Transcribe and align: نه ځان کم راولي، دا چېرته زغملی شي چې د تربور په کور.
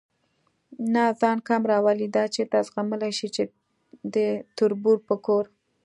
نه 0.93 1.03
ځان 1.19 1.37
کم 1.47 1.61
راولي، 1.71 2.07
دا 2.17 2.23
چېرته 2.35 2.57
زغملی 2.67 3.11
شي 3.17 3.27
چې 3.35 3.43
د 4.13 4.15
تربور 4.57 4.97
په 5.07 5.15
کور. 5.25 5.43